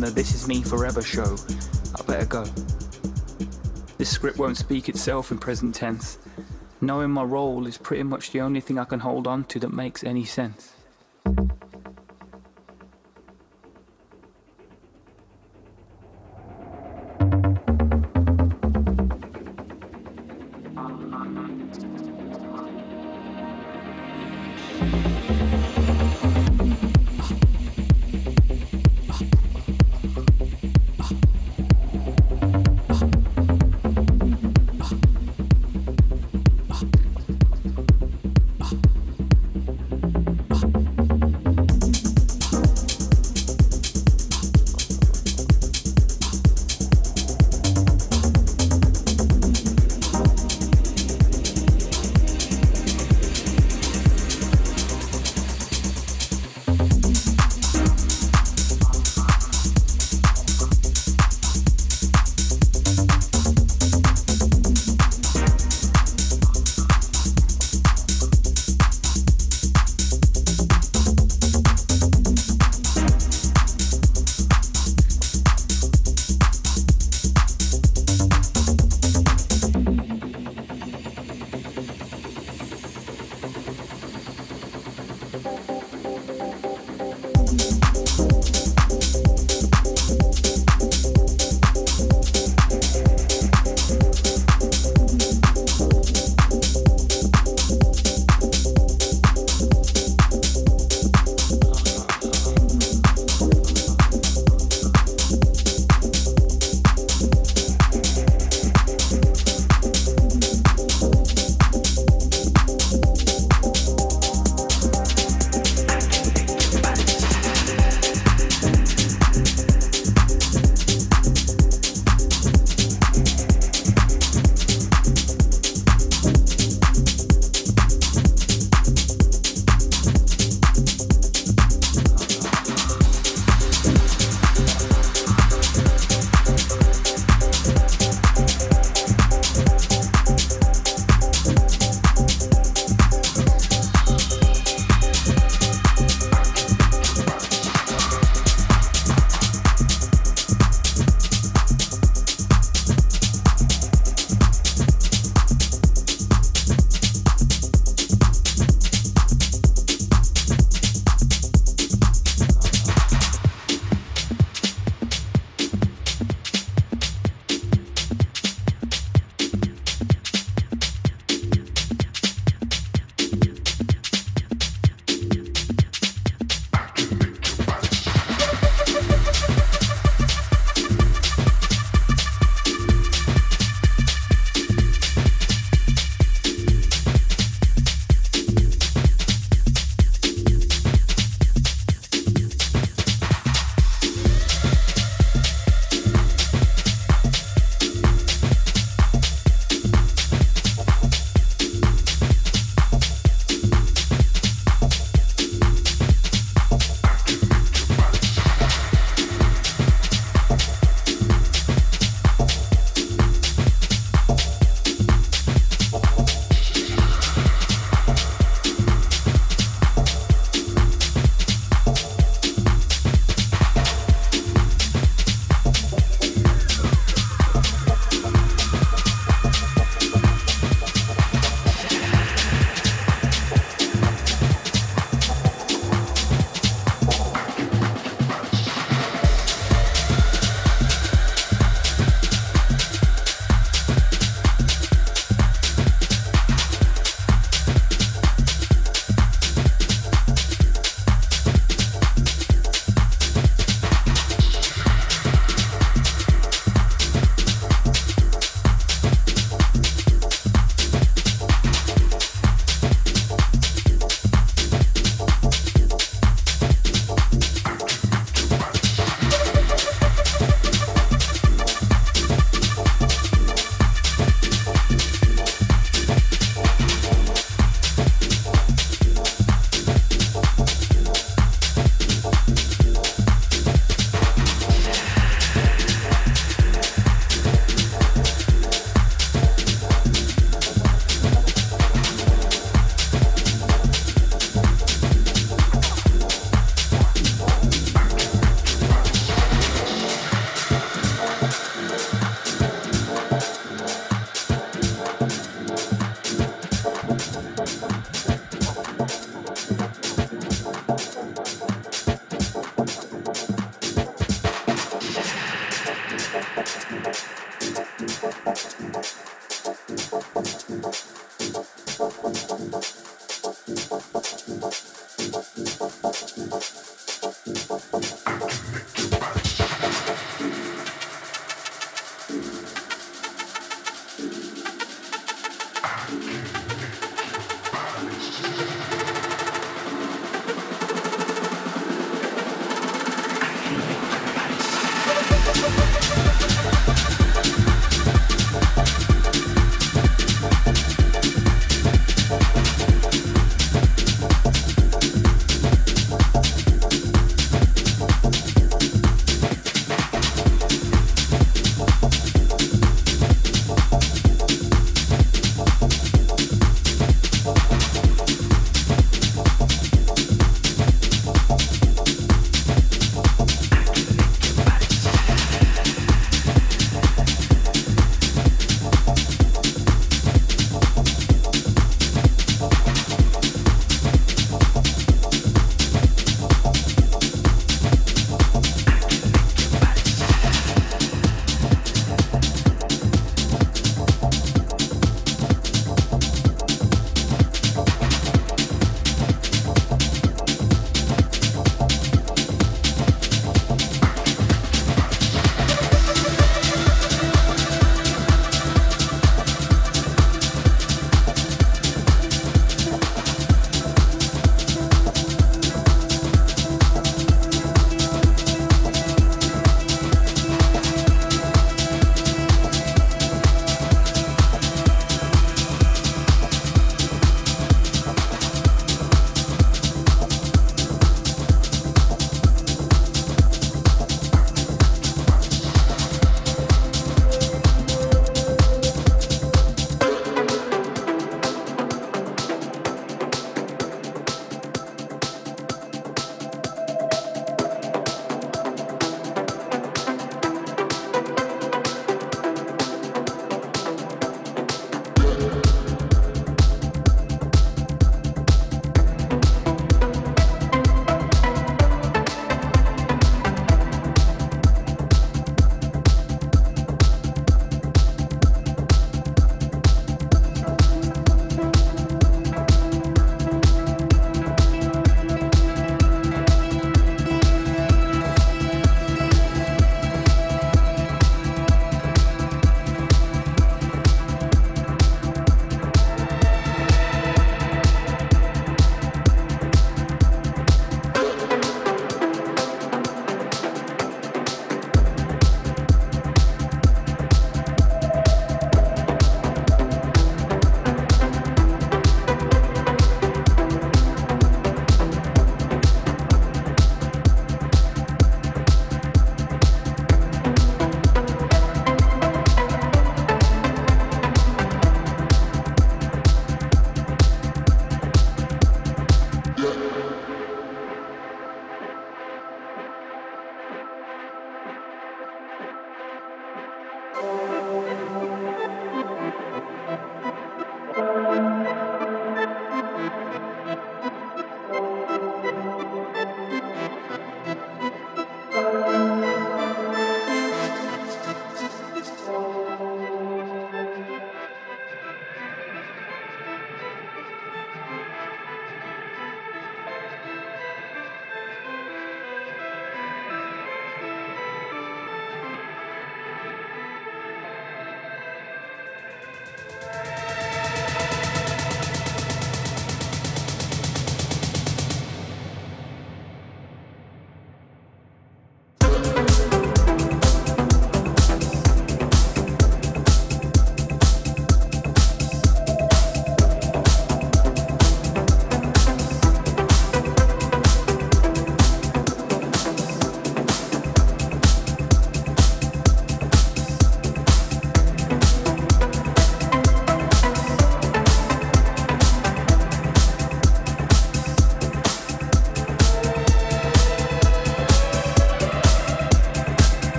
the 0.00 0.10
This 0.10 0.34
Is 0.34 0.46
Me 0.46 0.62
Forever 0.62 1.02
show. 1.02 1.36
I 1.98 2.02
better 2.02 2.26
go. 2.26 2.44
This 3.96 4.10
script 4.10 4.38
won't 4.38 4.56
speak 4.56 4.88
itself 4.88 5.32
in 5.32 5.38
present 5.38 5.74
tense. 5.74 6.18
Knowing 6.80 7.10
my 7.10 7.24
role 7.24 7.66
is 7.66 7.78
pretty 7.78 8.04
much 8.04 8.30
the 8.30 8.40
only 8.40 8.60
thing 8.60 8.78
I 8.78 8.84
can 8.84 9.00
hold 9.00 9.26
on 9.26 9.44
to 9.44 9.58
that 9.60 9.72
makes 9.72 10.04
any 10.04 10.24
sense. 10.24 10.67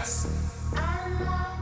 I 0.00 1.08
love. 1.20 1.59